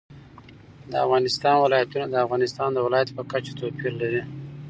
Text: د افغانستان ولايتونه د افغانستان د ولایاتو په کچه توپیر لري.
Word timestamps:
د 0.91 0.93
افغانستان 1.05 1.55
ولايتونه 1.59 2.05
د 2.09 2.15
افغانستان 2.25 2.69
د 2.73 2.79
ولایاتو 2.85 3.17
په 3.19 3.23
کچه 3.31 3.51
توپیر 3.59 3.91
لري. 4.01 4.21